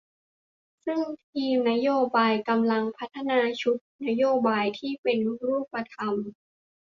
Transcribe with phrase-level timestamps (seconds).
[0.85, 0.99] ซึ่ง
[1.31, 6.15] ทีมนโยบายกำลังพัฒนาชุดนโยบายที่เป็นรูปธรรม